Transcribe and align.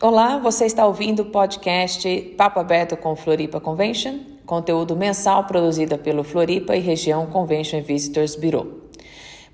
Olá, 0.00 0.38
você 0.38 0.64
está 0.64 0.86
ouvindo 0.86 1.22
o 1.22 1.24
podcast 1.24 2.08
Papo 2.36 2.60
Aberto 2.60 2.96
com 2.96 3.16
Floripa 3.16 3.60
Convention, 3.60 4.20
conteúdo 4.46 4.94
mensal 4.94 5.42
produzido 5.42 5.98
pelo 5.98 6.22
Floripa 6.22 6.76
e 6.76 6.78
Região 6.78 7.26
Convention 7.26 7.82
Visitors 7.82 8.36
Bureau. 8.36 8.84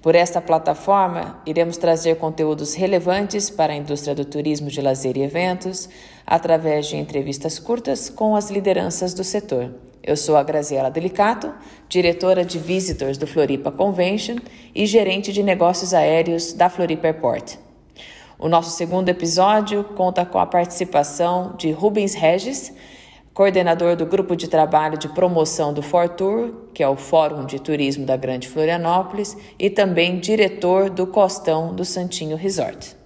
Por 0.03 0.15
esta 0.15 0.43
plataforma, 0.43 1.41
iremos 1.47 1.79
trazer 1.79 2.19
conteúdos 2.19 2.75
relevantes 2.75 3.49
para 3.49 3.73
a 3.73 3.77
indústria 3.77 4.15
do 4.15 4.27
turismo 4.27 4.69
de 4.69 4.83
lazer 4.83 5.17
e 5.17 5.23
eventos, 5.23 5.89
através 6.27 6.89
de 6.89 6.99
entrevistas 6.99 7.59
curtas 7.59 8.11
com 8.11 8.37
as 8.37 8.51
lideranças 8.51 9.15
do 9.15 9.25
setor. 9.25 9.75
Eu 10.03 10.15
sou 10.15 10.37
a 10.37 10.43
Graziela 10.43 10.91
Delicato, 10.91 11.55
diretora 11.89 12.45
de 12.45 12.59
Visitors 12.59 13.17
do 13.17 13.27
Floripa 13.27 13.73
Convention 13.73 14.37
e 14.75 14.85
gerente 14.85 15.33
de 15.33 15.43
negócios 15.43 15.95
aéreos 15.95 16.53
da 16.53 16.69
Floripa 16.69 17.07
Airport. 17.07 17.64
O 18.39 18.49
nosso 18.49 18.71
segundo 18.71 19.09
episódio 19.09 19.85
conta 19.85 20.27
com 20.27 20.39
a 20.39 20.47
participação 20.47 21.55
de 21.57 21.71
Rubens 21.71 22.15
Regis, 22.15 22.75
coordenador 23.33 23.97
do 23.97 24.05
grupo 24.05 24.35
de 24.35 24.49
trabalho 24.49 24.99
de 24.99 25.09
promoção 25.09 25.73
do 25.73 25.83
Fortour, 25.83 26.53
que 26.75 26.83
é 26.83 26.89
o 26.89 26.97
Fórum 26.97 27.47
de 27.47 27.61
Turismo 27.61 28.05
da 28.05 28.17
Grande 28.17 28.49
Florianópolis, 28.49 29.37
e 29.59 29.71
também 29.71 30.19
diretor 30.19 30.91
do 30.91 31.07
Costão 31.07 31.75
do 31.75 31.85
Santinho 31.85 32.37
Resort. 32.37 32.97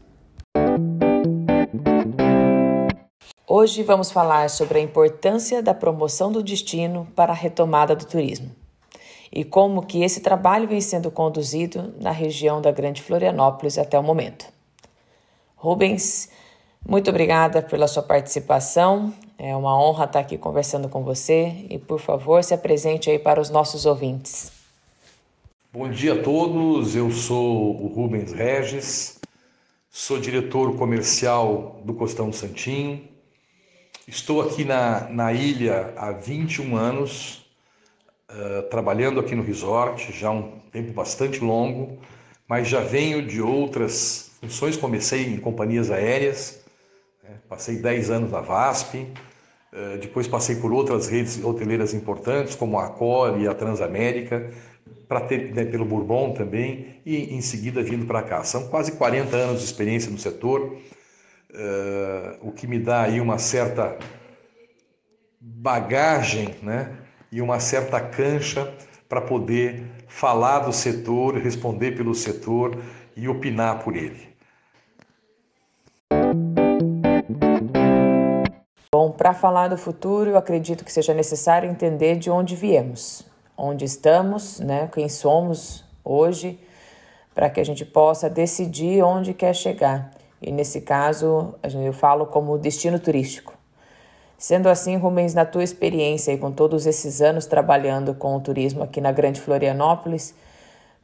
Hoje 3.47 3.83
vamos 3.83 4.11
falar 4.11 4.49
sobre 4.51 4.79
a 4.79 4.83
importância 4.83 5.63
da 5.63 5.75
promoção 5.75 6.33
do 6.33 6.43
destino 6.43 7.07
para 7.15 7.33
a 7.33 7.37
retomada 7.37 7.95
do 7.95 8.05
turismo 8.07 8.51
e 9.31 9.45
como 9.45 9.85
que 9.85 10.03
esse 10.03 10.21
trabalho 10.21 10.67
vem 10.67 10.81
sendo 10.81 11.11
conduzido 11.11 11.95
na 12.01 12.11
região 12.11 12.61
da 12.61 12.73
Grande 12.73 13.03
Florianópolis 13.03 13.79
até 13.79 13.99
o 13.99 14.03
momento. 14.03 14.58
Rubens, 15.61 16.31
muito 16.87 17.11
obrigada 17.11 17.61
pela 17.61 17.89
sua 17.89 18.03
participação. 18.03 19.13
É 19.37 19.57
uma 19.57 19.77
honra 19.77 20.05
estar 20.05 20.21
aqui 20.21 20.39
conversando 20.39 20.89
com 20.89 21.03
você 21.03 21.67
e, 21.69 21.79
por 21.79 21.99
favor, 21.99 22.45
se 22.45 22.55
apresente 22.55 23.11
aí 23.11 23.19
para 23.19 23.41
os 23.41 23.51
nossos 23.51 23.85
ouvintes. 23.85 24.53
Bom 25.73 25.91
dia 25.91 26.13
a 26.13 26.23
todos. 26.23 26.95
Eu 26.95 27.11
sou 27.11 27.75
o 27.83 27.89
Rubens 27.89 28.33
Regis, 28.33 29.21
sou 29.91 30.21
diretor 30.21 30.77
comercial 30.77 31.81
do 31.85 31.93
Costão 31.93 32.33
Santinho. 32.33 33.03
Estou 34.07 34.41
aqui 34.41 34.65
na, 34.65 35.09
na 35.11 35.33
ilha 35.33 35.93
há 35.97 36.13
21 36.13 36.77
anos, 36.77 37.45
uh, 38.31 38.63
trabalhando 38.71 39.19
aqui 39.19 39.35
no 39.35 39.43
resort, 39.43 40.13
já 40.13 40.31
um 40.31 40.61
tempo 40.71 40.93
bastante 40.93 41.41
longo, 41.41 41.99
mas 42.47 42.69
já 42.69 42.81
venho 42.81 43.27
de 43.27 43.43
outras 43.43 44.28
funções, 44.41 44.77
comecei 44.77 45.27
em 45.27 45.39
companhias 45.39 45.91
aéreas, 45.91 46.61
né? 47.23 47.37
passei 47.49 47.77
10 47.77 48.11
anos 48.11 48.31
na 48.31 48.41
VASP, 48.41 49.07
eh, 49.73 49.99
depois 50.01 50.27
passei 50.27 50.57
por 50.57 50.73
outras 50.73 51.09
redes 51.09 51.43
hoteleiras 51.43 51.93
importantes, 51.93 52.55
como 52.55 52.79
a 52.79 52.87
Accor 52.87 53.41
e 53.41 53.47
a 53.47 53.55
Transamérica, 53.55 54.51
para 55.07 55.21
ter, 55.21 55.55
né, 55.55 55.65
pelo 55.65 55.85
Bourbon 55.85 56.33
também, 56.33 57.01
e 57.05 57.35
em 57.35 57.41
seguida 57.41 57.83
vindo 57.83 58.07
para 58.07 58.23
cá. 58.23 58.45
São 58.45 58.69
quase 58.69 58.93
40 58.93 59.37
anos 59.37 59.59
de 59.61 59.65
experiência 59.65 60.11
no 60.11 60.19
setor, 60.19 60.77
uh, 61.51 62.49
o 62.49 62.53
que 62.53 62.67
me 62.67 62.79
dá 62.79 63.03
aí 63.03 63.21
uma 63.21 63.39
certa 63.39 63.99
bagagem 65.41 66.55
né, 66.63 66.95
e 67.33 67.41
uma 67.41 67.59
certa 67.59 68.01
cancha 68.01 68.73
para 69.09 69.21
poder 69.21 69.83
falar 70.07 70.61
do 70.61 70.73
setor, 70.73 71.37
responder 71.37 71.93
pelo 71.93 72.15
setor 72.15 72.79
e 73.19 73.29
opinar 73.29 73.83
por 73.83 73.97
ele. 73.97 74.29
Bom, 78.91 79.11
para 79.11 79.35
falar 79.35 79.69
do 79.69 79.77
futuro, 79.77 80.31
eu 80.31 80.39
acredito 80.39 80.85
que 80.85 80.93
seja 80.93 81.13
necessário 81.13 81.69
entender 81.69 82.17
de 82.17 82.31
onde 82.31 82.55
viemos, 82.55 83.27
onde 83.57 83.85
estamos, 83.85 84.61
né, 84.61 84.89
quem 84.93 85.09
somos 85.09 85.85
hoje, 86.05 86.59
para 87.35 87.51
que 87.51 87.61
a 87.61 87.65
gente 87.65 87.85
possa 87.85 88.31
decidir 88.31 89.03
onde 89.03 89.35
quer 89.35 89.55
chegar. 89.55 90.11
E 90.41 90.53
nesse 90.53 90.81
caso, 90.81 91.55
eu 91.63 91.93
falo 91.93 92.27
como 92.27 92.57
destino 92.57 92.99
turístico. 92.99 93.53
Sendo 94.39 94.69
assim, 94.69 94.97
Rumens, 94.97 95.35
na 95.35 95.45
tua 95.45 95.65
experiência 95.65 96.33
e 96.33 96.39
com 96.39 96.53
todos 96.53 96.87
esses 96.87 97.21
anos 97.21 97.45
trabalhando 97.45 98.15
com 98.15 98.37
o 98.37 98.41
turismo 98.41 98.85
aqui 98.85 99.01
na 99.01 99.11
Grande 99.11 99.41
Florianópolis, 99.41 100.33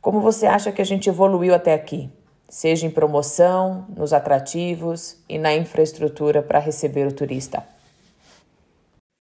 como 0.04 0.20
você 0.20 0.44
acha 0.44 0.70
que 0.70 0.82
a 0.82 0.84
gente 0.84 1.08
evoluiu 1.08 1.54
até 1.54 1.72
aqui? 1.72 2.10
Seja 2.46 2.86
em 2.86 2.90
promoção, 2.90 3.86
nos 3.96 4.12
atrativos 4.12 5.16
e 5.26 5.38
na 5.38 5.54
infraestrutura 5.54 6.42
para 6.42 6.58
receber 6.58 7.06
o 7.06 7.12
turista. 7.12 7.66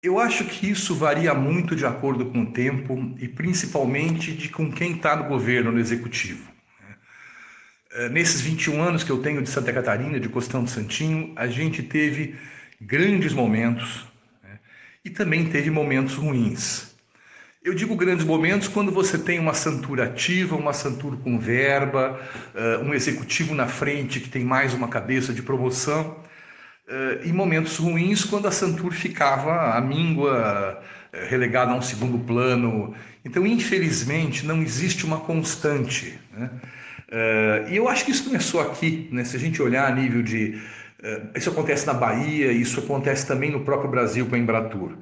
Eu 0.03 0.19
acho 0.19 0.43
que 0.43 0.69
isso 0.69 0.93
varia 0.93 1.33
muito 1.33 1.73
de 1.73 1.85
acordo 1.85 2.25
com 2.25 2.41
o 2.41 2.51
tempo 2.51 3.15
e 3.17 3.29
principalmente 3.29 4.33
de 4.33 4.49
com 4.49 4.69
quem 4.69 4.97
está 4.97 5.15
no 5.15 5.29
governo, 5.29 5.71
no 5.71 5.79
executivo. 5.79 6.51
Né? 6.81 6.95
É, 7.93 8.09
nesses 8.09 8.41
21 8.41 8.83
anos 8.83 9.05
que 9.05 9.09
eu 9.09 9.21
tenho 9.21 9.41
de 9.41 9.49
Santa 9.49 9.71
Catarina, 9.71 10.19
de 10.19 10.27
Costão 10.27 10.65
do 10.65 10.69
Santinho, 10.69 11.31
a 11.37 11.47
gente 11.47 11.81
teve 11.81 12.35
grandes 12.81 13.31
momentos 13.31 14.05
né? 14.43 14.59
e 15.05 15.09
também 15.09 15.45
teve 15.45 15.71
momentos 15.71 16.15
ruins. 16.15 16.92
Eu 17.63 17.73
digo 17.73 17.95
grandes 17.95 18.25
momentos 18.25 18.67
quando 18.67 18.91
você 18.91 19.17
tem 19.17 19.39
uma 19.39 19.53
santura 19.53 20.03
ativa, 20.03 20.53
uma 20.53 20.73
santura 20.73 21.15
com 21.15 21.39
verba, 21.39 22.19
é, 22.53 22.79
um 22.79 22.93
executivo 22.93 23.55
na 23.55 23.67
frente 23.67 24.19
que 24.19 24.27
tem 24.27 24.43
mais 24.43 24.73
uma 24.73 24.89
cabeça 24.89 25.31
de 25.31 25.41
promoção 25.41 26.17
uh, 26.89 27.25
em 27.25 27.31
momentos 27.31 27.77
ruins, 27.77 28.25
quando 28.25 28.49
a 28.49 28.51
Santur 28.51 28.91
ficava 28.91 29.77
a 29.77 29.79
míngua, 29.79 30.77
uh, 31.13 31.29
relegada 31.29 31.71
a 31.71 31.75
um 31.75 31.81
segundo 31.81 32.19
plano. 32.19 32.93
Então, 33.23 33.47
infelizmente, 33.47 34.45
não 34.45 34.61
existe 34.61 35.05
uma 35.05 35.21
constante. 35.21 36.19
Né? 36.33 36.49
E 37.69 37.77
eu 37.77 37.87
acho 37.87 38.03
que 38.03 38.11
isso 38.11 38.25
começou 38.25 38.59
aqui, 38.59 39.07
né? 39.09 39.23
se 39.23 39.37
a 39.37 39.39
gente 39.39 39.61
olhar 39.61 39.87
a 39.87 39.95
nível 39.95 40.21
de. 40.21 40.59
isso 41.35 41.49
acontece 41.49 41.85
na 41.85 41.93
Bahia, 41.93 42.51
isso 42.51 42.79
acontece 42.79 43.25
também 43.25 43.51
no 43.51 43.61
próprio 43.61 43.89
Brasil 43.89 44.25
com 44.25 44.35
a 44.35 44.39
Embratur. 44.39 44.97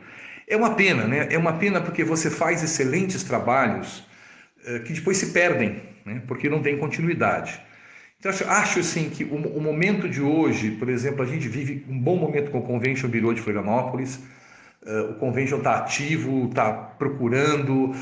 É 0.52 0.58
uma 0.58 0.76
pena, 0.76 1.08
né? 1.08 1.28
É 1.32 1.38
uma 1.38 1.54
pena 1.54 1.82
porque 1.82 2.04
você 2.04 2.30
faz 2.30 2.62
excelentes 2.64 3.24
trabalhos 3.24 4.04
que 4.86 4.94
depois 4.94 5.18
se 5.18 5.32
perdem, 5.32 5.82
né? 6.06 6.22
porque 6.28 6.48
não 6.48 6.62
tem 6.62 6.78
continuidade. 6.78 7.60
Então, 8.22 8.30
acho, 8.30 8.48
acho 8.48 8.80
assim 8.80 9.10
que 9.10 9.24
o, 9.24 9.36
o, 9.36 9.60
momento 9.60 10.08
de 10.08 10.22
hoje, 10.22 10.70
por 10.72 10.88
exemplo, 10.90 11.24
a 11.24 11.26
gente 11.26 11.48
vive 11.48 11.84
um 11.90 12.00
bom 12.00 12.16
momento 12.16 12.52
com 12.52 12.60
o 12.60 12.62
Convention 12.62 13.10
Bureau 13.10 13.34
de 13.34 13.42
Florianópolis. 13.42 14.20
Uh, 14.86 15.12
o 15.12 15.14
Convention 15.16 15.58
está 15.58 15.78
ativo, 15.78 16.48
está 16.48 16.72
procurando, 16.72 17.96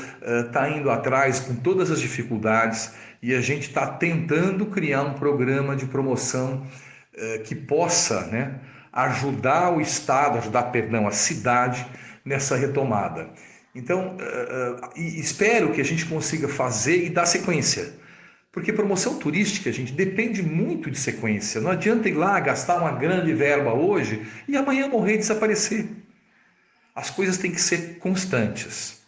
está 0.46 0.64
uh, 0.64 0.78
indo 0.78 0.90
atrás 0.90 1.40
com 1.40 1.54
todas 1.54 1.90
as 1.90 2.00
dificuldades 2.00 2.94
e 3.22 3.34
a 3.34 3.40
gente 3.40 3.68
está 3.68 3.86
tentando 3.86 4.66
criar 4.66 5.04
um 5.04 5.14
programa 5.14 5.74
de 5.74 5.86
promoção 5.86 6.66
uh, 7.14 7.42
que 7.42 7.54
possa 7.54 8.26
né, 8.26 8.60
ajudar 8.92 9.70
o 9.74 9.80
Estado, 9.80 10.36
ajudar, 10.36 10.64
perdão, 10.64 11.08
a 11.08 11.12
cidade 11.12 11.86
nessa 12.24 12.56
retomada. 12.56 13.30
Então, 13.74 14.16
espero 14.96 15.72
que 15.72 15.80
a 15.80 15.84
gente 15.84 16.06
consiga 16.06 16.48
fazer 16.48 17.04
e 17.04 17.10
dar 17.10 17.26
sequência. 17.26 17.98
Porque 18.52 18.72
promoção 18.72 19.16
turística, 19.16 19.70
gente, 19.70 19.92
depende 19.92 20.42
muito 20.42 20.90
de 20.90 20.98
sequência. 20.98 21.60
Não 21.60 21.70
adianta 21.70 22.08
ir 22.08 22.14
lá 22.14 22.40
gastar 22.40 22.78
uma 22.78 22.90
grande 22.92 23.32
verba 23.32 23.72
hoje 23.72 24.26
e 24.48 24.56
amanhã 24.56 24.88
morrer 24.88 25.14
e 25.14 25.18
desaparecer. 25.18 25.88
As 26.92 27.10
coisas 27.10 27.38
têm 27.38 27.52
que 27.52 27.60
ser 27.60 27.98
constantes. 27.98 29.02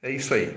É 0.00 0.10
isso 0.10 0.32
aí. 0.32 0.56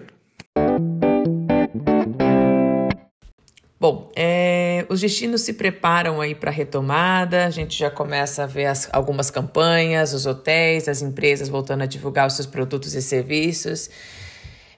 Bom, 3.79 4.11
é, 4.13 4.85
os 4.89 4.99
destinos 4.99 5.41
se 5.41 5.53
preparam 5.53 6.19
aí 6.19 6.35
para 6.35 6.51
a 6.51 6.53
retomada, 6.53 7.45
a 7.45 7.49
gente 7.49 7.79
já 7.79 7.89
começa 7.89 8.43
a 8.43 8.45
ver 8.45 8.65
as, 8.65 8.89
algumas 8.91 9.31
campanhas, 9.31 10.13
os 10.13 10.25
hotéis, 10.25 10.89
as 10.89 11.01
empresas 11.01 11.47
voltando 11.47 11.83
a 11.83 11.85
divulgar 11.85 12.27
os 12.27 12.33
seus 12.33 12.45
produtos 12.45 12.93
e 12.93 13.01
serviços. 13.01 13.89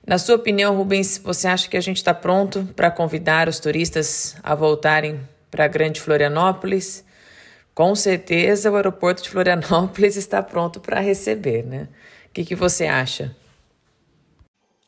Na 0.05 0.19
sua 0.19 0.35
opinião, 0.35 0.75
Rubens, 0.75 1.17
você 1.17 1.47
acha 1.47 1.67
que 1.67 1.77
a 1.77 1.81
gente 1.81 1.97
está 1.97 2.13
pronto 2.13 2.69
para 2.75 2.91
convidar 2.91 3.49
os 3.49 3.59
turistas 3.59 4.35
a 4.43 4.53
voltarem 4.53 5.19
para 5.49 5.65
a 5.65 5.67
Grande 5.67 5.99
Florianópolis? 5.99 7.03
Com 7.73 7.95
certeza 7.95 8.69
o 8.69 8.75
aeroporto 8.75 9.23
de 9.23 9.29
Florianópolis 9.31 10.15
está 10.15 10.43
pronto 10.43 10.79
para 10.79 10.99
receber, 10.99 11.65
né? 11.65 11.87
O 12.27 12.33
que, 12.33 12.45
que 12.45 12.55
você 12.55 12.85
acha? 12.85 13.35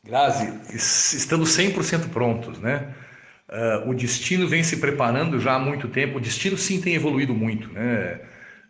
Grazi, 0.04 0.52
estamos 0.72 1.56
100% 1.56 2.10
prontos, 2.10 2.60
né? 2.60 2.94
Uh, 3.54 3.88
o 3.88 3.94
destino 3.94 4.48
vem 4.48 4.64
se 4.64 4.78
preparando 4.78 5.38
já 5.38 5.54
há 5.54 5.58
muito 5.60 5.86
tempo. 5.86 6.18
O 6.18 6.20
destino 6.20 6.58
sim 6.58 6.80
tem 6.80 6.94
evoluído 6.94 7.32
muito, 7.32 7.72
né? 7.72 8.20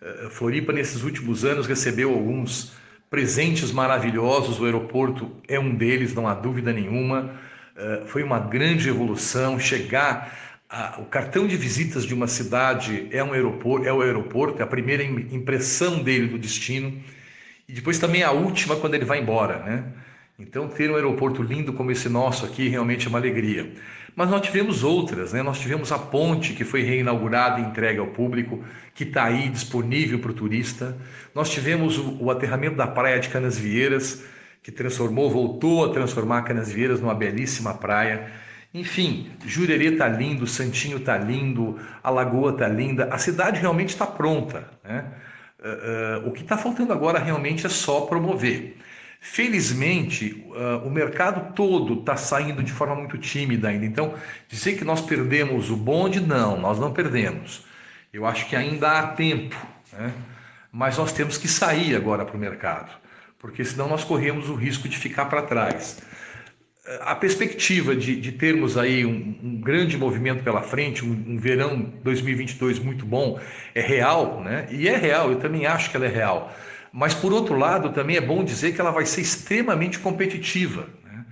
Uh, 0.03 0.29
Floripa 0.29 0.75
nesses 0.75 1.03
últimos 1.03 1.43
anos 1.43 1.67
recebeu 1.67 2.11
alguns 2.13 2.75
presentes 3.09 3.73
maravilhosos, 3.73 4.61
o 4.61 4.67
aeroporto 4.67 5.33
é 5.49 5.59
um 5.59 5.75
deles, 5.75 6.13
não 6.13 6.29
há 6.29 6.35
dúvida 6.35 6.71
nenhuma. 6.71 7.35
Uh, 7.75 8.07
foi 8.07 8.23
uma 8.23 8.39
grande 8.39 8.89
evolução 8.89 9.59
chegar 9.59 10.31
a, 10.69 11.01
o 11.01 11.05
cartão 11.05 11.47
de 11.47 11.57
visitas 11.57 12.05
de 12.05 12.13
uma 12.13 12.27
cidade 12.27 13.09
é 13.11 13.23
um 13.23 13.33
aeroporto, 13.33 13.87
é 13.87 13.93
o 13.93 14.03
aeroporto, 14.03 14.61
é 14.61 14.65
a 14.65 14.67
primeira 14.67 15.03
impressão 15.05 16.03
dele 16.03 16.27
do 16.27 16.39
destino 16.39 17.01
e 17.69 17.73
depois 17.73 17.99
também 17.99 18.23
a 18.23 18.33
última 18.33 18.77
quando 18.77 18.95
ele 18.95 19.05
vai 19.05 19.21
embora, 19.21 19.59
né? 19.61 19.85
Então 20.39 20.69
ter 20.69 20.91
um 20.91 20.97
aeroporto 20.97 21.43
lindo 21.43 21.73
como 21.73 21.93
esse 21.93 22.09
nosso 22.09 22.45
aqui 22.45 22.69
realmente 22.69 23.07
é 23.07 23.09
uma 23.09 23.19
alegria. 23.19 23.73
Mas 24.17 24.31
nós 24.31 24.43
tivemos 24.43 24.85
outras, 24.85 25.33
né? 25.33 25.43
Nós 25.43 25.59
tivemos 25.59 25.91
a 25.91 25.99
ponte 25.99 26.53
que 26.53 26.65
foi 26.65 26.83
reinaugurada 26.83 27.61
e 27.61 27.65
entregue 27.65 27.99
ao 27.99 28.07
público, 28.07 28.65
que 28.95 29.03
está 29.03 29.25
aí 29.25 29.49
disponível 29.49 30.21
para 30.21 30.31
o 30.31 30.35
turista. 30.35 30.97
Nós 31.35 31.51
tivemos 31.51 31.99
o, 31.99 32.23
o 32.23 32.31
aterramento 32.31 32.77
da 32.77 32.87
praia 32.87 33.19
de 33.19 33.29
Canasvieiras, 33.29 34.25
que 34.63 34.71
transformou, 34.71 35.29
voltou 35.31 35.85
a 35.85 35.93
transformar 35.93 36.43
Canasvieiras 36.43 37.01
numa 37.01 37.15
belíssima 37.15 37.75
praia. 37.75 38.31
Enfim, 38.73 39.31
Jurerê 39.45 39.93
está 39.93 40.09
lindo, 40.09 40.47
Santinho 40.47 40.99
está 40.99 41.19
lindo, 41.19 41.79
a 42.03 42.11
Lagoa 42.11 42.53
está 42.53 42.69
linda, 42.69 43.09
a 43.13 43.19
cidade 43.19 43.61
realmente 43.61 43.91
está 43.91 44.07
pronta. 44.07 44.69
Né? 44.83 45.05
Uh, 45.61 46.27
uh, 46.27 46.29
o 46.29 46.33
que 46.33 46.43
está 46.43 46.57
faltando 46.57 46.93
agora 46.93 47.19
realmente 47.19 47.67
é 47.67 47.69
só 47.69 48.03
promover. 48.03 48.77
Felizmente, 49.27 50.45
uh, 50.51 50.87
o 50.87 50.91
mercado 50.91 51.55
todo 51.55 51.99
está 52.01 52.15
saindo 52.15 52.63
de 52.63 52.71
forma 52.71 52.95
muito 52.95 53.17
tímida 53.17 53.69
ainda. 53.69 53.87
Então, 53.87 54.13
dizer 54.47 54.77
que 54.77 54.85
nós 54.85 55.01
perdemos 55.01 55.71
o 55.71 55.77
bonde, 55.77 56.21
não, 56.21 56.61
nós 56.61 56.79
não 56.79 56.93
perdemos. 56.93 57.65
Eu 58.13 58.27
acho 58.27 58.47
que 58.47 58.55
ainda 58.55 58.99
há 58.99 59.07
tempo, 59.07 59.57
né? 59.95 60.13
mas 60.71 60.99
nós 60.99 61.11
temos 61.11 61.39
que 61.39 61.49
sair 61.49 61.97
agora 61.97 62.27
para 62.27 62.37
o 62.37 62.39
mercado, 62.39 62.93
porque 63.39 63.65
senão 63.65 63.89
nós 63.89 64.05
corremos 64.05 64.51
o 64.51 64.55
risco 64.55 64.87
de 64.91 64.99
ficar 64.99 65.25
para 65.25 65.41
trás 65.41 66.03
a 67.01 67.15
perspectiva 67.15 67.97
de, 67.97 68.15
de 68.15 68.33
termos 68.33 68.77
aí 68.77 69.07
um, 69.07 69.39
um, 69.43 69.59
grande 69.59 69.97
movimento 69.97 70.45
pela 70.45 70.61
frente, 70.61 71.03
um, 71.03 71.13
um, 71.29 71.39
verão 71.39 71.91
2022 72.03 72.79
muito 72.79 73.07
bom, 73.07 73.41
é 73.75 73.81
real, 73.81 74.43
né? 74.43 74.67
E 74.71 74.87
é 74.87 74.95
real, 74.95 75.31
eu 75.31 75.39
também 75.39 75.65
acho 75.65 75.91
que 75.91 75.97
ela 75.97 76.05
é 76.05 76.11
real. 76.11 76.55
Mas, 76.97 77.13
por 77.13 77.33
outro 77.33 77.59
lado, 77.59 77.91
também 77.93 78.17
é 78.17 78.21
bom 78.21 78.45
dizer 78.45 78.73
que 78.73 78.81
ela 78.81 78.93
vai 78.93 79.05
ser 79.05 79.21
extremamente 79.21 79.99
competitiva, 79.99 80.89
né? 81.03 81.25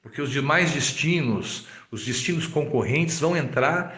porque 0.00 0.22
os 0.22 0.30
demais 0.30 0.72
destinos, 0.72 1.66
os 1.90 2.06
destinos 2.06 2.46
concorrentes, 2.46 3.20
vão 3.20 3.36
entrar 3.36 3.94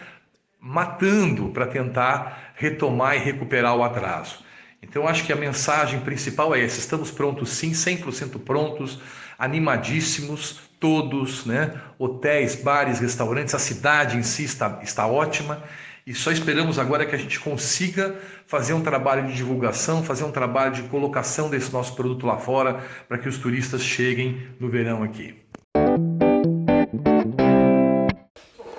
matando 0.59 1.51
para 1.51 1.67
tentar 1.67 2.51
retomar 2.55 3.15
e 3.15 3.19
recuperar 3.19 3.77
o 3.77 3.83
atraso. 3.85 4.43
Então, 4.83 5.07
acho 5.07 5.23
que 5.23 5.31
a 5.31 5.37
mensagem 5.37 6.01
principal 6.01 6.53
é 6.53 6.61
essa: 6.61 6.79
estamos 6.79 7.11
prontos 7.11 7.49
sim, 7.51 7.71
100% 7.71 8.37
prontos, 8.43 8.99
animadíssimos, 9.39 10.59
todos, 10.81 11.45
né? 11.45 11.79
hotéis, 11.97 12.55
bares, 12.57 12.99
restaurantes, 12.99 13.55
a 13.55 13.59
cidade 13.59 14.17
em 14.17 14.23
si 14.23 14.43
está, 14.43 14.81
está 14.83 15.07
ótima 15.07 15.63
e 16.07 16.13
só 16.13 16.31
esperamos 16.31 16.77
agora 16.77 17.03
que 17.03 17.15
a 17.15 17.17
gente 17.17 17.39
consiga 17.39 18.15
fazer 18.45 18.73
um 18.73 18.81
trabalho 18.81 19.25
de 19.25 19.33
divulgação, 19.33 20.03
fazer 20.03 20.23
um 20.23 20.31
trabalho 20.31 20.71
de 20.71 20.83
colocação 20.83 21.49
desse 21.49 21.73
nosso 21.73 21.95
produto 21.95 22.27
lá 22.27 22.37
fora 22.37 22.79
para 23.07 23.17
que 23.17 23.27
os 23.27 23.39
turistas 23.39 23.81
cheguem 23.81 24.47
no 24.59 24.69
verão 24.69 25.01
aqui. 25.01 25.35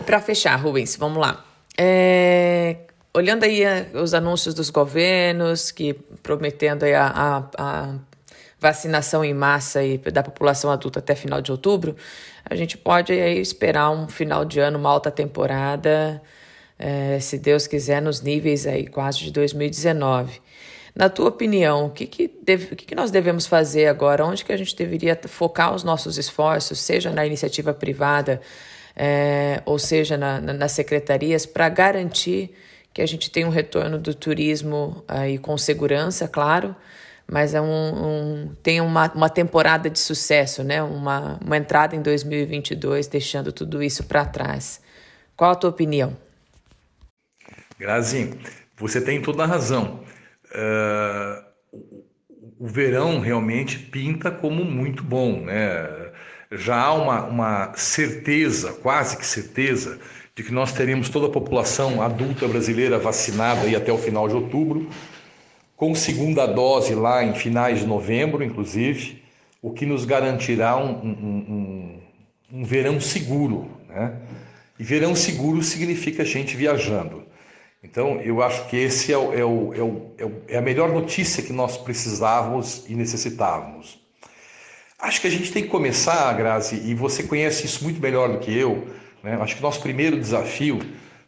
Para 0.06 0.20
fechar, 0.20 0.54
Rubens, 0.54 0.94
vamos 0.94 1.18
lá. 1.18 1.44
É, 1.76 2.76
olhando 3.12 3.42
aí 3.42 3.64
eh, 3.64 3.90
os 3.94 4.14
anúncios 4.14 4.54
dos 4.54 4.70
governos 4.70 5.72
que 5.72 5.94
prometendo 6.22 6.84
aí 6.84 6.94
a, 6.94 7.06
a, 7.08 7.50
a 7.58 7.94
vacinação 8.60 9.24
em 9.24 9.34
massa 9.34 9.82
e 9.82 9.98
da 9.98 10.22
população 10.22 10.70
adulta 10.70 11.00
até 11.00 11.16
final 11.16 11.42
de 11.42 11.50
outubro, 11.50 11.96
a 12.48 12.54
gente 12.54 12.78
pode 12.78 13.12
aí 13.12 13.40
esperar 13.40 13.90
um 13.90 14.08
final 14.08 14.44
de 14.44 14.60
ano, 14.60 14.78
uma 14.78 14.90
alta 14.90 15.10
temporada, 15.10 16.22
é, 16.78 17.18
se 17.20 17.38
Deus 17.38 17.66
quiser, 17.66 18.02
nos 18.02 18.20
níveis 18.20 18.66
aí 18.66 18.86
quase 18.86 19.18
de 19.20 19.30
2019. 19.30 20.40
Na 20.94 21.10
tua 21.10 21.28
opinião, 21.28 21.86
o 21.86 21.90
que, 21.90 22.06
que, 22.06 22.30
deve, 22.42 22.72
o 22.72 22.76
que, 22.76 22.86
que 22.86 22.94
nós 22.94 23.10
devemos 23.10 23.46
fazer 23.46 23.86
agora? 23.86 24.24
Onde 24.24 24.44
que 24.44 24.52
a 24.52 24.56
gente 24.56 24.74
deveria 24.74 25.18
focar 25.26 25.74
os 25.74 25.84
nossos 25.84 26.16
esforços, 26.16 26.80
seja 26.80 27.10
na 27.10 27.26
iniciativa 27.26 27.74
privada, 27.74 28.40
é, 28.96 29.60
ou 29.66 29.78
seja 29.78 30.16
na, 30.16 30.40
na, 30.40 30.54
nas 30.54 30.72
secretarias, 30.72 31.44
para 31.44 31.68
garantir 31.68 32.54
que 32.94 33.02
a 33.02 33.06
gente 33.06 33.30
tenha 33.30 33.46
um 33.46 33.50
retorno 33.50 33.98
do 33.98 34.14
turismo 34.14 35.04
aí 35.06 35.36
com 35.36 35.58
segurança, 35.58 36.26
claro, 36.26 36.74
mas 37.26 37.52
é 37.52 37.60
um, 37.60 37.66
um, 37.66 38.54
tem 38.62 38.80
uma, 38.80 39.12
uma 39.12 39.28
temporada 39.28 39.90
de 39.90 39.98
sucesso, 39.98 40.64
né? 40.64 40.82
uma, 40.82 41.38
uma 41.44 41.58
entrada 41.58 41.94
em 41.94 42.00
2022 42.00 43.06
deixando 43.06 43.52
tudo 43.52 43.82
isso 43.82 44.04
para 44.04 44.24
trás. 44.24 44.80
Qual 45.36 45.50
a 45.50 45.54
tua 45.54 45.68
opinião? 45.68 46.16
Grazi, 47.78 48.34
você 48.76 49.00
tem 49.00 49.20
toda 49.20 49.44
a 49.44 49.46
razão. 49.46 50.00
Uh, 50.46 51.46
o 52.58 52.66
verão 52.66 53.20
realmente 53.20 53.78
pinta 53.78 54.30
como 54.30 54.64
muito 54.64 55.02
bom. 55.02 55.40
Né? 55.40 56.12
Já 56.52 56.76
há 56.76 56.94
uma, 56.94 57.24
uma 57.24 57.72
certeza, 57.74 58.72
quase 58.72 59.16
que 59.16 59.26
certeza, 59.26 59.98
de 60.34 60.42
que 60.42 60.52
nós 60.52 60.72
teremos 60.72 61.08
toda 61.08 61.26
a 61.26 61.30
população 61.30 62.02
adulta 62.02 62.46
brasileira 62.46 62.98
vacinada 62.98 63.62
aí 63.62 63.76
até 63.76 63.92
o 63.92 63.98
final 63.98 64.28
de 64.28 64.34
outubro 64.34 64.88
com 65.76 65.94
segunda 65.94 66.46
dose 66.46 66.94
lá 66.94 67.22
em 67.22 67.34
finais 67.34 67.80
de 67.80 67.86
novembro, 67.86 68.42
inclusive, 68.42 69.22
o 69.60 69.70
que 69.72 69.84
nos 69.84 70.04
garantirá 70.04 70.76
um, 70.76 70.90
um, 70.90 72.00
um, 72.50 72.60
um 72.60 72.64
verão 72.64 72.98
seguro. 72.98 73.70
Né? 73.88 74.16
E 74.78 74.84
verão 74.84 75.14
seguro 75.14 75.62
significa 75.62 76.24
gente 76.24 76.56
viajando. 76.56 77.24
Então, 77.88 78.20
eu 78.20 78.42
acho 78.42 78.66
que 78.66 78.76
esse 78.76 79.12
é, 79.12 79.16
o, 79.16 79.32
é, 79.32 79.44
o, 79.44 79.72
é, 79.72 79.82
o, 79.82 80.42
é, 80.48 80.54
é 80.54 80.58
a 80.58 80.60
melhor 80.60 80.92
notícia 80.92 81.40
que 81.40 81.52
nós 81.52 81.78
precisávamos 81.78 82.84
e 82.88 82.96
necessitávamos. 82.96 84.00
Acho 84.98 85.20
que 85.20 85.28
a 85.28 85.30
gente 85.30 85.52
tem 85.52 85.62
que 85.62 85.68
começar, 85.68 86.32
Grazi, 86.34 86.82
e 86.84 86.94
você 86.94 87.22
conhece 87.22 87.64
isso 87.64 87.84
muito 87.84 88.00
melhor 88.00 88.28
do 88.32 88.38
que 88.38 88.52
eu. 88.52 88.88
Né? 89.22 89.38
Acho 89.40 89.54
que 89.54 89.60
o 89.60 89.62
nosso 89.62 89.80
primeiro 89.80 90.18
desafio 90.18 90.80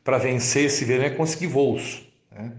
para 0.03 0.19
vencer 0.19 0.65
esse 0.65 0.85
verão 0.85 1.05
é 1.05 1.11
conseguir 1.11 1.47
voos. 1.47 2.03
Né? 2.33 2.51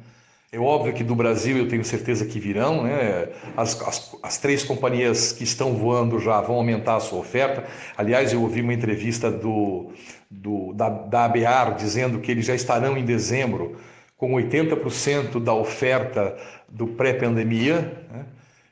É 0.49 0.57
óbvio 0.57 0.93
que 0.93 1.03
do 1.03 1.13
Brasil 1.13 1.57
eu 1.57 1.67
tenho 1.67 1.83
certeza 1.83 2.25
que 2.25 2.39
virão, 2.39 2.83
né? 2.83 3.27
As, 3.55 3.79
as, 3.81 4.15
as, 4.23 4.37
três 4.37 4.63
companhias 4.63 5.31
que 5.31 5.43
estão 5.43 5.75
voando 5.75 6.19
já 6.19 6.41
vão 6.41 6.55
aumentar 6.55 6.95
a 6.95 6.99
sua 6.99 7.19
oferta. 7.19 7.65
Aliás, 7.95 8.33
eu 8.33 8.41
ouvi 8.41 8.61
uma 8.61 8.73
entrevista 8.73 9.29
do, 9.29 9.91
do 10.31 10.73
da, 10.73 10.89
da 10.89 11.25
ABAR 11.25 11.75
dizendo 11.75 12.19
que 12.19 12.31
eles 12.31 12.47
já 12.47 12.55
estarão 12.55 12.97
em 12.97 13.05
dezembro 13.05 13.77
com 14.19 14.33
80% 14.33 15.41
da 15.41 15.53
oferta 15.53 16.35
do 16.67 16.87
pré-pandemia, 16.87 18.05
né? 18.11 18.25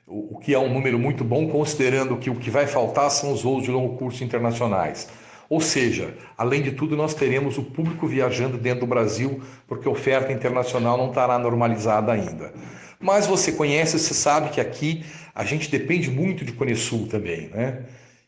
o, 0.05 0.37
que 0.39 0.53
é 0.53 0.59
um 0.59 0.71
número 0.71 0.99
muito 0.99 1.23
bom, 1.23 1.47
considerando 1.47 2.17
que 2.17 2.29
o 2.29 2.35
que 2.35 2.51
vai 2.51 2.67
faltar 2.67 3.09
são 3.09 3.31
os 3.31 3.43
voos 3.43 3.63
de 3.63 3.71
longo 3.71 3.95
curso 3.95 4.25
internacionais. 4.25 5.07
Ou 5.49 5.61
seja, 5.61 6.13
além 6.37 6.61
de 6.61 6.73
tudo, 6.73 6.97
nós 6.97 7.13
teremos 7.13 7.57
o 7.57 7.63
público 7.63 8.05
viajando 8.05 8.57
dentro 8.57 8.81
do 8.81 8.87
Brasil, 8.87 9.41
porque 9.65 9.87
a 9.87 9.91
oferta 9.91 10.33
internacional 10.33 10.97
não 10.97 11.07
estará 11.07 11.39
normalizada 11.39 12.11
ainda. 12.11 12.53
Mas 12.99 13.25
você 13.25 13.53
conhece, 13.53 13.97
você 13.97 14.13
sabe 14.13 14.49
que 14.49 14.59
aqui 14.59 15.05
a 15.33 15.45
gente 15.45 15.71
depende 15.71 16.11
muito 16.11 16.43
de 16.43 16.51
Conesul 16.51 17.07
também, 17.07 17.47
né? 17.53 17.85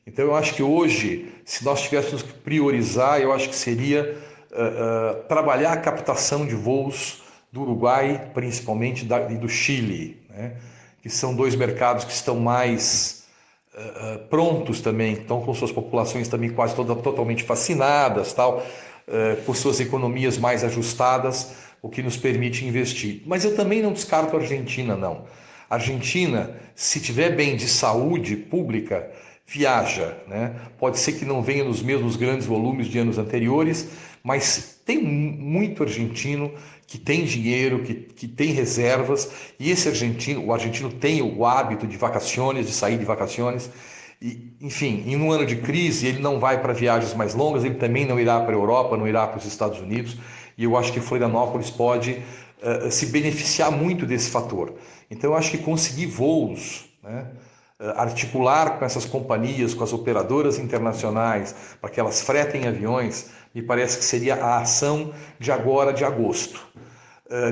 Então 0.08 0.24
eu 0.24 0.36
acho 0.36 0.54
que 0.54 0.64
hoje, 0.64 1.30
se 1.44 1.66
nós 1.66 1.82
tivéssemos 1.82 2.24
que 2.24 2.32
priorizar, 2.32 3.20
eu 3.20 3.34
acho 3.34 3.50
que 3.50 3.56
seria 3.56 4.18
uh, 4.52 5.20
uh, 5.20 5.24
trabalhar 5.28 5.74
a 5.74 5.78
captação 5.78 6.46
de 6.46 6.56
voos 6.56 7.22
do 7.52 7.62
Uruguai, 7.62 8.30
principalmente, 8.34 9.06
da, 9.06 9.32
e 9.32 9.38
do 9.38 9.50
Chile, 9.50 10.22
né? 10.30 10.54
que 11.02 11.10
são 11.10 11.36
dois 11.36 11.56
mercados 11.56 12.04
que 12.04 12.12
estão 12.12 12.40
mais 12.40 13.24
uh, 13.74 14.20
prontos 14.30 14.82
também, 14.82 15.14
estão 15.14 15.42
com 15.42 15.54
suas 15.54 15.72
populações 15.72 16.28
também 16.28 16.50
quase 16.50 16.76
toda, 16.76 16.96
totalmente 16.96 17.44
vacinadas, 17.44 18.34
tal, 18.34 18.66
com 19.44 19.56
suas 19.56 19.80
economias 19.80 20.38
mais 20.38 20.64
ajustadas, 20.64 21.54
o 21.82 21.90
que 21.90 22.04
nos 22.04 22.16
permite 22.16 22.64
investir. 22.64 23.24
Mas 23.26 23.44
eu 23.44 23.56
também 23.56 23.82
não 23.82 23.92
descarto 23.92 24.38
a 24.38 24.40
Argentina, 24.40 24.96
não. 24.96 25.26
A 25.68 25.76
Argentina, 25.76 26.52
se 26.76 27.00
tiver 27.00 27.36
bem 27.36 27.56
de 27.56 27.68
saúde 27.68 28.36
pública, 28.36 29.10
viaja, 29.50 30.16
né? 30.28 30.56
Pode 30.78 31.00
ser 31.00 31.14
que 31.14 31.26
não 31.26 31.42
venha 31.42 31.64
nos 31.64 31.82
mesmos 31.82 32.16
grandes 32.16 32.46
volumes 32.46 32.88
de 32.88 33.00
anos 33.00 33.18
anteriores, 33.18 33.90
mas 34.24 34.82
tem 34.86 35.02
muito 35.02 35.84
argentino 35.84 36.52
que 36.86 36.98
tem 36.98 37.24
dinheiro, 37.24 37.84
que, 37.84 37.94
que 37.94 38.28
tem 38.28 38.52
reservas, 38.52 39.30
e 39.60 39.70
esse 39.70 39.88
argentino, 39.88 40.44
o 40.46 40.54
argentino 40.54 40.92
tem 40.92 41.22
o 41.22 41.46
hábito 41.46 41.86
de 41.86 41.96
vacações, 41.98 42.66
de 42.66 42.74
sair 42.74 42.98
de 42.98 43.06
vacações, 43.06 43.70
e, 44.22 44.54
enfim, 44.60 45.04
em 45.06 45.16
um 45.16 45.32
ano 45.32 45.46
de 45.46 45.58
crise 45.58 46.08
ele 46.08 46.20
não 46.20 46.40
vai 46.40 46.62
para 46.62 46.74
viagens 46.74 47.14
mais 47.14 47.36
longas, 47.36 47.64
ele 47.64 47.76
também 47.76 48.06
não 48.06 48.20
irá 48.20 48.40
para 48.42 48.52
a 48.52 48.58
Europa, 48.58 48.98
não 48.98 49.08
irá 49.08 49.28
para 49.28 49.38
os 49.38 49.46
Estados 49.46 49.80
Unidos, 49.80 50.18
e 50.58 50.64
eu 50.64 50.76
acho 50.76 50.92
que 50.92 51.00
Florianópolis 51.00 51.70
pode 51.70 52.22
uh, 52.62 52.92
se 52.92 53.06
beneficiar 53.08 53.72
muito 53.72 54.06
desse 54.06 54.30
fator. 54.30 54.74
Então 55.10 55.32
eu 55.32 55.38
acho 55.38 55.52
que 55.52 55.60
conseguir 55.60 56.08
voos, 56.08 56.90
né, 57.04 57.28
articular 57.96 58.78
com 58.78 58.84
essas 58.84 59.06
companhias, 59.06 59.74
com 59.74 59.84
as 59.84 59.94
operadoras 59.94 60.60
internacionais, 60.60 61.56
para 61.80 61.90
que 61.90 62.00
elas 62.00 62.22
fretem 62.22 62.68
aviões, 62.68 63.28
me 63.56 63.62
parece 63.62 63.98
que 63.98 64.04
seria 64.04 64.36
a 64.36 64.60
ação 64.60 65.14
de 65.40 65.52
agora, 65.52 65.94
de 65.94 66.04
agosto. 66.04 66.68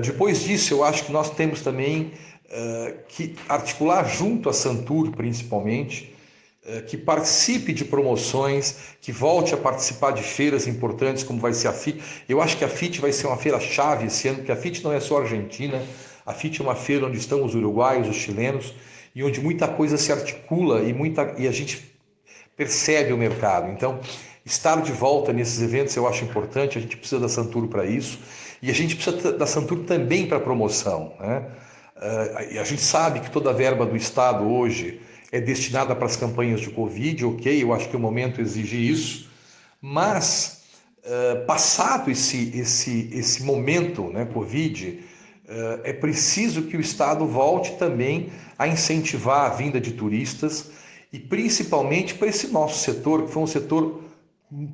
Depois 0.02 0.42
disso, 0.44 0.74
eu 0.74 0.84
acho 0.84 1.06
que 1.06 1.12
nós 1.12 1.30
temos 1.30 1.62
também 1.62 2.12
que 3.08 3.36
articular 3.48 4.04
junto 4.08 4.50
à 4.50 4.54
Santur, 4.54 5.12
principalmente, 5.12 6.14
que 6.88 6.98
participe 6.98 7.72
de 7.72 7.86
promoções, 7.86 8.76
que 9.00 9.14
volte 9.14 9.54
a 9.54 9.58
participar 9.58 10.12
de 10.12 10.22
feiras 10.22 10.68
importantes, 10.68 11.24
como 11.24 11.40
vai 11.40 11.54
ser 11.54 11.70
a 11.70 11.74
FIT. 11.74 12.02
Eu 12.28 12.42
acho 12.42 12.58
que 12.58 12.66
a 12.66 12.70
FIT 12.70 13.00
vai 13.00 13.14
ser 13.14 13.28
uma 13.28 13.38
feira 13.38 13.60
chave 13.62 14.08
esse 14.08 14.28
ano, 14.28 14.40
porque 14.40 14.52
a 14.52 14.58
FIT 14.58 14.84
não 14.84 14.92
é 14.92 15.00
só 15.00 15.22
Argentina, 15.22 15.82
a 16.26 16.34
FIT 16.34 16.60
é 16.60 16.64
uma 16.66 16.76
feira 16.76 17.06
onde 17.06 17.18
estão 17.18 17.46
os 17.46 17.56
uruguaios, 17.56 18.10
os 18.10 18.18
chilenos, 18.18 18.74
e 19.18 19.24
onde 19.24 19.42
muita 19.42 19.68
coisa 19.68 19.98
se 19.98 20.12
articula 20.12 20.84
e, 20.84 20.94
muita, 20.94 21.34
e 21.40 21.48
a 21.48 21.52
gente 21.52 21.92
percebe 22.56 23.12
o 23.12 23.18
mercado. 23.18 23.72
Então, 23.72 24.00
estar 24.46 24.80
de 24.80 24.92
volta 24.92 25.34
nesses 25.34 25.60
eventos 25.60 25.96
eu 25.96 26.08
acho 26.08 26.24
importante, 26.24 26.78
a 26.78 26.82
gente 26.82 26.96
precisa 26.96 27.20
da 27.20 27.28
Santuro 27.28 27.68
para 27.68 27.84
isso, 27.84 28.20
e 28.62 28.70
a 28.70 28.74
gente 28.76 28.96
precisa 28.96 29.32
da 29.32 29.48
Santuro 29.48 29.86
também 29.86 30.28
para 30.28 30.40
promoção. 30.40 31.16
Né? 31.20 31.48
Uh, 31.96 32.60
a 32.60 32.64
gente 32.64 32.84
sabe 32.84 33.22
que 33.22 33.32
toda 33.32 33.50
a 33.50 33.54
verba 33.54 33.88
do 33.88 33.98
Estado 33.98 34.48
hoje 34.48 35.02
é 35.32 35.42
destinada 35.42 35.96
para 35.96 36.06
as 36.06 36.16
campanhas 36.16 36.62
de 36.62 36.70
Covid, 36.70 37.26
ok, 37.26 37.64
eu 37.64 37.74
acho 37.74 37.90
que 37.90 37.96
o 37.96 38.00
momento 38.00 38.40
exige 38.40 38.78
isso, 38.88 39.32
mas 39.82 40.62
uh, 41.00 41.44
passado 41.48 42.12
esse, 42.12 42.56
esse, 42.56 43.10
esse 43.12 43.42
momento, 43.42 44.10
né, 44.10 44.26
Covid, 44.26 45.00
é 45.84 45.94
preciso 45.94 46.64
que 46.64 46.76
o 46.76 46.82
Estado 46.82 47.26
volte 47.26 47.74
também 47.78 48.30
a 48.58 48.68
incentivar 48.68 49.50
a 49.50 49.54
vinda 49.54 49.80
de 49.80 49.92
turistas 49.92 50.72
e 51.12 51.20
principalmente 51.20 52.16
para 52.16 52.28
esse 52.28 52.48
nosso 52.48 52.84
setor, 52.84 53.24
que 53.24 53.32
foi 53.32 53.44
um 53.44 53.48
setor 53.48 54.04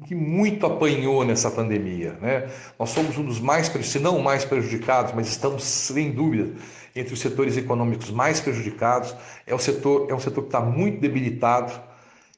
que 0.07 0.13
muito 0.13 0.65
apanhou 0.65 1.23
nessa 1.25 1.49
pandemia. 1.49 2.13
Né? 2.21 2.49
Nós 2.77 2.91
somos 2.91 3.17
um 3.17 3.23
dos 3.23 3.39
mais, 3.39 3.67
se 3.67 3.99
não 3.99 4.19
mais 4.19 4.45
prejudicados, 4.45 5.13
mas 5.13 5.27
estamos 5.27 5.63
sem 5.63 6.11
dúvida 6.11 6.53
entre 6.95 7.13
os 7.13 7.19
setores 7.19 7.57
econômicos 7.57 8.11
mais 8.11 8.39
prejudicados. 8.39 9.15
É, 9.47 9.53
o 9.53 9.59
setor, 9.59 10.07
é 10.09 10.13
um 10.13 10.19
setor 10.19 10.43
que 10.43 10.47
está 10.49 10.61
muito 10.61 10.99
debilitado, 10.99 11.73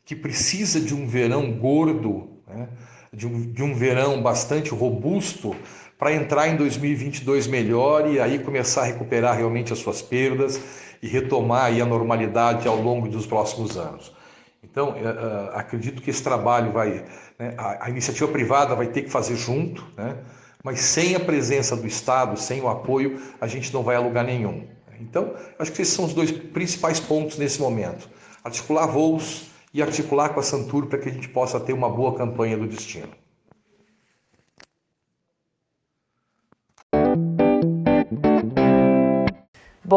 que 0.06 0.15
precisa 0.15 0.80
de 0.80 0.94
um 0.94 1.08
verão 1.08 1.51
gordo, 1.51 2.30
né? 2.48 2.70
de, 3.12 3.27
um, 3.27 3.51
de 3.51 3.63
um 3.63 3.74
verão 3.74 4.22
bastante 4.22 4.70
robusto 4.72 5.56
para 5.98 6.14
entrar 6.14 6.48
em 6.48 6.56
2022 6.56 7.48
melhor 7.48 8.10
e 8.10 8.20
aí 8.20 8.40
começar 8.40 8.82
a 8.82 8.86
recuperar 8.86 9.38
realmente 9.38 9.72
as 9.72 9.80
suas 9.80 10.02
perdas 10.02 10.60
e 11.02 11.08
retomar 11.08 11.66
aí 11.66 11.82
a 11.82 11.86
normalidade 11.86 12.68
ao 12.68 12.78
longo 12.82 13.08
dos 13.08 13.25
próximos 13.25 13.78
anos. 13.78 14.14
Então, 14.64 14.96
é, 14.96 15.04
é, 15.04 15.58
acredito 15.60 16.02
que 16.02 16.10
esse 16.10 16.22
trabalho 16.22 16.72
vai, 16.72 17.06
né, 17.40 17.54
a, 17.58 17.90
iniciativa 17.90 18.28
privada 18.28 18.75
vai 18.75 18.88
ter 18.88 19.04
que 19.04 19.10
fazer 19.10 19.36
junto, 19.36 19.86
né, 19.96 20.18
mas 20.64 20.80
sem 20.80 21.16
a 21.16 21.20
presença 21.20 21.75
do 21.78 21.88
Estado, 21.88 22.38
sem 22.38 22.60
o 22.60 22.68
apoio, 22.68 23.22
a 23.40 23.48
gente 23.48 23.74
não 23.74 23.84
vai 23.84 23.96
a 23.96 24.00
lugar 24.00 24.25
nenhum. 24.25 24.68
Então, 25.00 25.34
acho 25.60 25.72
que 25.72 25.82
esses 25.82 25.94
são 25.94 26.06
os 26.06 26.14
dois 26.14 26.32
principais 26.32 27.00
pontos 27.00 27.38
nesse 27.38 27.62
momento: 27.62 28.10
articular 28.44 28.88
voos 28.88 29.52
e 29.74 29.82
articular 29.82 30.30
com 30.30 30.40
a 30.40 30.44
Santur 30.44 30.88
para 30.88 30.98
que 30.98 31.10
a 31.10 31.12
gente 31.12 31.30
possa 31.30 31.60
ter 31.60 31.74
uma 31.74 31.90
boa 31.90 32.16
campanha 32.16 32.58
do 32.58 32.66
destino. 32.66 33.10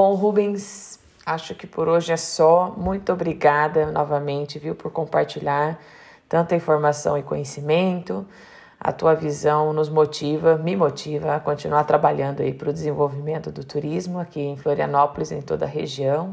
Bom, 0.01 0.15
Rubens, 0.15 1.01
acho 1.27 1.57
que 1.57 1.67
por 1.67 1.89
hoje 1.89 2.13
é 2.13 2.17
só. 2.17 2.73
Muito 2.77 3.13
obrigada 3.13 3.91
novamente, 3.91 4.57
viu, 4.57 4.77
por 4.77 4.93
compartilhar 4.93 5.77
tanta 6.29 6.55
informação 6.55 7.19
e 7.19 7.23
conhecimento 7.25 8.25
a 8.79 8.93
tua 8.93 9.17
visão 9.17 9.73
nos 9.73 9.89
motiva, 9.89 10.57
me 10.57 10.77
motiva 10.77 11.35
a 11.35 11.41
continuar 11.41 11.83
trabalhando 11.83 12.43
aí 12.43 12.55
para 12.55 12.71
o 12.71 12.73
desenvolvimento 12.73 13.51
do 13.51 13.65
turismo 13.65 14.21
aqui 14.21 14.41
em 14.41 14.57
Florianópolis, 14.57 15.33
em 15.33 15.43
toda 15.43 15.65
a 15.65 15.69
região. 15.69 16.33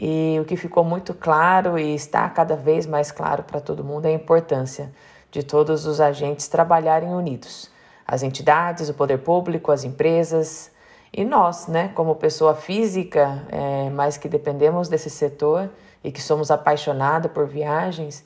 E 0.00 0.38
o 0.40 0.44
que 0.44 0.56
ficou 0.56 0.84
muito 0.84 1.12
claro 1.12 1.76
e 1.76 1.96
está 1.96 2.30
cada 2.30 2.54
vez 2.54 2.86
mais 2.86 3.10
claro 3.10 3.42
para 3.42 3.60
todo 3.60 3.82
mundo 3.82 4.06
é 4.06 4.10
a 4.10 4.12
importância 4.12 4.92
de 5.32 5.42
todos 5.42 5.84
os 5.84 6.00
agentes 6.00 6.46
trabalharem 6.46 7.12
unidos. 7.12 7.72
As 8.06 8.22
entidades, 8.22 8.88
o 8.88 8.94
poder 8.94 9.18
público, 9.18 9.72
as 9.72 9.82
empresas 9.82 10.70
e 11.12 11.24
nós, 11.24 11.66
né, 11.66 11.88
como 11.94 12.14
pessoa 12.14 12.54
física, 12.54 13.46
é, 13.50 13.90
mas 13.90 14.16
que 14.16 14.28
dependemos 14.28 14.88
desse 14.88 15.10
setor 15.10 15.70
e 16.04 16.12
que 16.12 16.20
somos 16.20 16.50
apaixonados 16.50 17.30
por 17.32 17.46
viagens, 17.46 18.24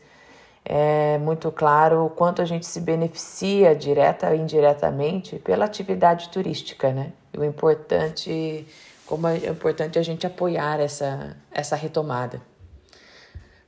é 0.64 1.18
muito 1.18 1.50
claro 1.50 2.06
o 2.06 2.10
quanto 2.10 2.40
a 2.40 2.44
gente 2.44 2.66
se 2.66 2.80
beneficia 2.80 3.74
direta 3.74 4.28
ou 4.28 4.34
indiretamente 4.34 5.38
pela 5.38 5.64
atividade 5.64 6.28
turística, 6.28 6.92
né? 6.92 7.12
E 7.32 7.38
o 7.38 7.44
importante, 7.44 8.66
como 9.06 9.26
é 9.26 9.36
importante 9.48 9.98
a 9.98 10.02
gente 10.02 10.26
apoiar 10.26 10.78
essa, 10.78 11.36
essa 11.50 11.74
retomada. 11.74 12.40